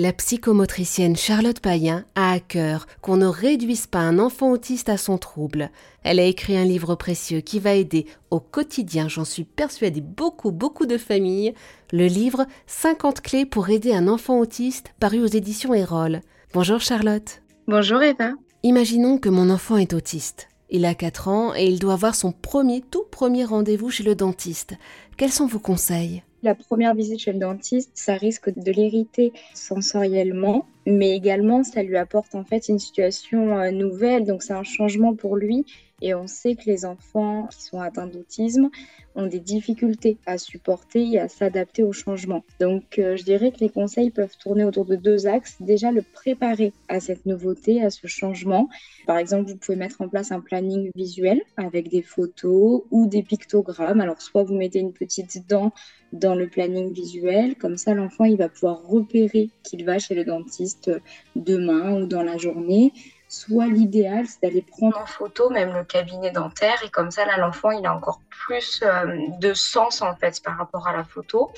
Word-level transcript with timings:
La 0.00 0.12
psychomotricienne 0.12 1.16
Charlotte 1.16 1.58
Payen 1.58 2.04
a 2.14 2.30
à 2.30 2.38
cœur 2.38 2.86
qu'on 3.02 3.16
ne 3.16 3.26
réduise 3.26 3.88
pas 3.88 3.98
un 3.98 4.20
enfant 4.20 4.52
autiste 4.52 4.88
à 4.88 4.96
son 4.96 5.18
trouble. 5.18 5.72
Elle 6.04 6.20
a 6.20 6.24
écrit 6.24 6.56
un 6.56 6.64
livre 6.64 6.94
précieux 6.94 7.40
qui 7.40 7.58
va 7.58 7.74
aider 7.74 8.06
au 8.30 8.38
quotidien, 8.38 9.08
j'en 9.08 9.24
suis 9.24 9.42
persuadée, 9.42 10.00
beaucoup, 10.00 10.52
beaucoup 10.52 10.86
de 10.86 10.98
familles, 10.98 11.52
le 11.90 12.06
livre 12.06 12.46
50 12.68 13.22
clés 13.22 13.44
pour 13.44 13.70
aider 13.70 13.92
un 13.92 14.06
enfant 14.06 14.38
autiste 14.38 14.94
paru 15.00 15.20
aux 15.20 15.26
éditions 15.26 15.74
Erol. 15.74 16.20
Bonjour 16.54 16.78
Charlotte. 16.78 17.42
Bonjour 17.66 18.00
Eva. 18.00 18.34
Imaginons 18.62 19.18
que 19.18 19.28
mon 19.28 19.50
enfant 19.50 19.78
est 19.78 19.94
autiste. 19.94 20.46
Il 20.70 20.84
a 20.84 20.94
4 20.94 21.26
ans 21.26 21.54
et 21.56 21.64
il 21.64 21.80
doit 21.80 21.94
avoir 21.94 22.14
son 22.14 22.30
premier, 22.30 22.82
tout 22.88 23.04
premier 23.10 23.44
rendez-vous 23.44 23.90
chez 23.90 24.04
le 24.04 24.14
dentiste. 24.14 24.74
Quels 25.16 25.32
sont 25.32 25.46
vos 25.46 25.58
conseils? 25.58 26.22
La 26.42 26.54
première 26.54 26.94
visite 26.94 27.18
chez 27.20 27.32
le 27.32 27.38
dentiste, 27.38 27.90
ça 27.94 28.14
risque 28.14 28.50
de 28.56 28.70
l'irriter 28.70 29.32
sensoriellement, 29.54 30.66
mais 30.88 31.10
également 31.14 31.62
ça 31.64 31.82
lui 31.82 31.96
apporte 31.96 32.34
en 32.34 32.44
fait 32.44 32.68
une 32.68 32.78
situation 32.78 33.58
euh, 33.58 33.70
nouvelle, 33.70 34.24
donc 34.24 34.42
c'est 34.42 34.54
un 34.54 34.64
changement 34.64 35.14
pour 35.14 35.36
lui. 35.36 35.66
Et 36.00 36.14
on 36.14 36.28
sait 36.28 36.54
que 36.54 36.62
les 36.66 36.84
enfants 36.84 37.48
qui 37.50 37.60
sont 37.60 37.80
atteints 37.80 38.06
d'autisme 38.06 38.70
ont 39.16 39.26
des 39.26 39.40
difficultés 39.40 40.16
à 40.26 40.38
supporter 40.38 41.14
et 41.14 41.18
à 41.18 41.28
s'adapter 41.28 41.82
au 41.82 41.92
changement. 41.92 42.44
Donc 42.60 43.00
euh, 43.00 43.16
je 43.16 43.24
dirais 43.24 43.50
que 43.50 43.58
les 43.58 43.68
conseils 43.68 44.10
peuvent 44.10 44.36
tourner 44.38 44.64
autour 44.64 44.84
de 44.84 44.94
deux 44.94 45.26
axes. 45.26 45.56
Déjà 45.58 45.90
le 45.90 46.02
préparer 46.02 46.72
à 46.88 47.00
cette 47.00 47.26
nouveauté, 47.26 47.82
à 47.82 47.90
ce 47.90 48.06
changement. 48.06 48.68
Par 49.08 49.18
exemple, 49.18 49.50
vous 49.50 49.56
pouvez 49.56 49.76
mettre 49.76 50.00
en 50.00 50.08
place 50.08 50.30
un 50.30 50.40
planning 50.40 50.92
visuel 50.94 51.42
avec 51.56 51.88
des 51.88 52.02
photos 52.02 52.82
ou 52.92 53.08
des 53.08 53.24
pictogrammes. 53.24 54.00
Alors 54.00 54.22
soit 54.22 54.44
vous 54.44 54.54
mettez 54.54 54.78
une 54.78 54.92
petite 54.92 55.48
dent 55.48 55.72
dans 56.12 56.36
le 56.36 56.48
planning 56.48 56.92
visuel, 56.92 57.56
comme 57.56 57.76
ça 57.76 57.92
l'enfant 57.92 58.24
il 58.24 58.36
va 58.36 58.48
pouvoir 58.48 58.82
repérer 58.86 59.50
qu'il 59.62 59.84
va 59.84 59.98
chez 59.98 60.14
le 60.14 60.24
dentiste 60.24 60.77
demain 61.36 61.92
ou 61.92 62.06
dans 62.06 62.22
la 62.22 62.36
journée 62.36 62.92
soit 63.28 63.66
l'idéal, 63.66 64.26
c'est 64.26 64.42
d'aller 64.42 64.62
prendre 64.62 64.98
en 64.98 65.06
photo 65.06 65.50
même 65.50 65.74
le 65.74 65.84
cabinet 65.84 66.30
dentaire 66.30 66.82
et 66.84 66.88
comme 66.88 67.10
ça, 67.10 67.26
là, 67.26 67.36
l'enfant, 67.36 67.70
il 67.70 67.84
a 67.86 67.94
encore 67.94 68.20
plus 68.30 68.80
euh, 68.82 69.04
de 69.38 69.52
sens 69.52 70.00
en 70.00 70.16
fait 70.16 70.42
par 70.42 70.56
rapport 70.56 70.88
à 70.88 70.96
la 70.96 71.04
photo. 71.04 71.52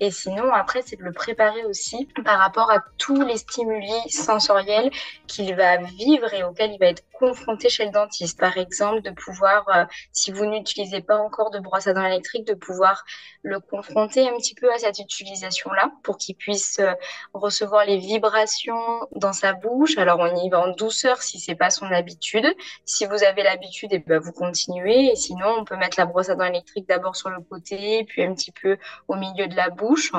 Et 0.00 0.10
sinon, 0.10 0.52
après, 0.52 0.82
c'est 0.84 0.96
de 0.96 1.02
le 1.02 1.12
préparer 1.12 1.64
aussi 1.64 2.06
par 2.24 2.38
rapport 2.38 2.70
à 2.70 2.80
tous 3.06 3.22
les 3.22 3.36
stimuli 3.36 3.92
sensoriels 4.08 4.90
qu'il 5.28 5.54
va 5.54 5.76
vivre 5.76 6.34
et 6.34 6.42
auxquels 6.42 6.72
il 6.72 6.78
va 6.78 6.86
être 6.86 7.04
confronté 7.18 7.68
chez 7.68 7.84
le 7.84 7.92
dentiste. 7.92 8.38
Par 8.38 8.58
exemple, 8.58 9.00
de 9.02 9.10
pouvoir, 9.10 9.64
euh, 9.68 9.84
si 10.12 10.32
vous 10.32 10.44
n'utilisez 10.44 11.00
pas 11.00 11.16
encore 11.16 11.50
de 11.50 11.60
brosse 11.60 11.86
à 11.86 11.92
dents 11.92 12.04
électrique, 12.04 12.46
de 12.46 12.54
pouvoir 12.54 13.04
le 13.42 13.60
confronter 13.60 14.28
un 14.28 14.36
petit 14.36 14.56
peu 14.56 14.72
à 14.72 14.78
cette 14.78 14.98
utilisation-là 14.98 15.92
pour 16.02 16.18
qu'il 16.18 16.34
puisse 16.34 16.80
euh, 16.80 16.92
recevoir 17.32 17.84
les 17.84 17.98
vibrations 17.98 19.00
dans 19.12 19.32
sa 19.32 19.52
bouche. 19.52 19.96
Alors, 19.98 20.18
on 20.18 20.34
y 20.44 20.50
va 20.50 20.60
en 20.60 20.72
douceur 20.74 21.22
si 21.22 21.38
c'est 21.38 21.54
pas 21.54 21.70
son 21.70 21.86
habitude. 21.86 22.46
Si 22.84 23.06
vous 23.06 23.22
avez 23.22 23.44
l'habitude, 23.44 23.92
et 23.92 23.96
eh 23.96 23.98
ben 24.00 24.18
vous 24.18 24.32
continuez. 24.32 25.12
Et 25.12 25.16
sinon, 25.16 25.46
on 25.58 25.64
peut 25.64 25.76
mettre 25.76 25.98
la 25.98 26.06
brosse 26.06 26.28
à 26.28 26.34
dents 26.34 26.44
électrique 26.44 26.88
d'abord 26.88 27.14
sur 27.14 27.30
le 27.30 27.40
côté, 27.40 28.04
puis 28.08 28.24
un 28.24 28.34
petit 28.34 28.52
peu 28.52 28.78
au 29.06 29.14
milieu 29.14 29.46
de 29.46 29.54
la 29.54 29.70
bouche. 29.70 30.10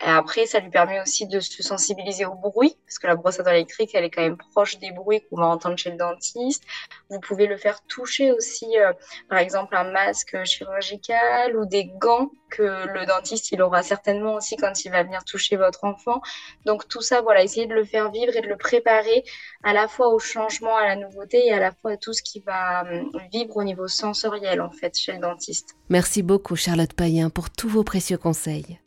Et 0.00 0.08
après, 0.08 0.46
ça 0.46 0.60
lui 0.60 0.70
permet 0.70 1.00
aussi 1.00 1.26
de 1.26 1.40
se 1.40 1.62
sensibiliser 1.62 2.19
au 2.24 2.34
bruit, 2.34 2.76
parce 2.86 2.98
que 2.98 3.06
la 3.06 3.16
brosse 3.16 3.40
à 3.40 3.42
dents 3.42 3.50
électrique, 3.50 3.90
elle 3.94 4.04
est 4.04 4.10
quand 4.10 4.22
même 4.22 4.36
proche 4.36 4.78
des 4.78 4.92
bruits 4.92 5.22
qu'on 5.28 5.36
va 5.36 5.46
entendre 5.46 5.76
chez 5.76 5.90
le 5.90 5.96
dentiste. 5.96 6.64
Vous 7.08 7.20
pouvez 7.20 7.46
le 7.46 7.56
faire 7.56 7.82
toucher 7.86 8.32
aussi, 8.32 8.78
euh, 8.78 8.92
par 9.28 9.38
exemple, 9.38 9.76
un 9.76 9.90
masque 9.90 10.42
chirurgical 10.44 11.56
ou 11.56 11.66
des 11.66 11.84
gants 11.84 12.30
que 12.50 12.62
le 12.62 13.06
dentiste, 13.06 13.52
il 13.52 13.62
aura 13.62 13.82
certainement 13.82 14.34
aussi 14.34 14.56
quand 14.56 14.84
il 14.84 14.90
va 14.90 15.02
venir 15.02 15.24
toucher 15.24 15.56
votre 15.56 15.84
enfant. 15.84 16.20
Donc 16.66 16.88
tout 16.88 17.00
ça, 17.00 17.22
voilà, 17.22 17.42
essayez 17.42 17.66
de 17.66 17.74
le 17.74 17.84
faire 17.84 18.10
vivre 18.10 18.36
et 18.36 18.40
de 18.40 18.48
le 18.48 18.56
préparer 18.56 19.24
à 19.62 19.72
la 19.72 19.88
fois 19.88 20.08
au 20.08 20.18
changement, 20.18 20.76
à 20.76 20.86
la 20.86 20.96
nouveauté 20.96 21.46
et 21.46 21.52
à 21.52 21.60
la 21.60 21.72
fois 21.72 21.92
à 21.92 21.96
tout 21.96 22.12
ce 22.12 22.22
qui 22.22 22.40
va 22.40 22.82
hum, 22.82 23.10
vivre 23.32 23.56
au 23.56 23.64
niveau 23.64 23.88
sensoriel, 23.88 24.60
en 24.60 24.70
fait, 24.70 24.98
chez 24.98 25.12
le 25.12 25.18
dentiste. 25.18 25.76
Merci 25.88 26.22
beaucoup, 26.22 26.56
Charlotte 26.56 26.92
Payen, 26.92 27.30
pour 27.30 27.50
tous 27.50 27.68
vos 27.68 27.84
précieux 27.84 28.18
conseils. 28.18 28.78